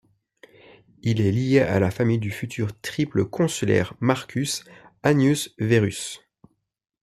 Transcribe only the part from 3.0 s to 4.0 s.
consulaire